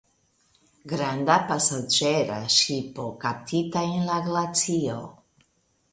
Granda 0.93 1.35
pasaĝera 1.51 2.39
ŝipo 2.55 3.07
kaptita 3.27 3.87
en 3.93 4.11
la 4.11 4.19
glacio. 4.31 5.01